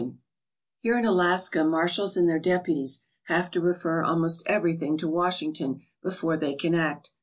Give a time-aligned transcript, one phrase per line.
[0.81, 4.03] 170 AMONG THE OLD TIMERS Here in Alaska marshals and their deputies have to refer
[4.03, 7.11] almost everything to Washington before they can act.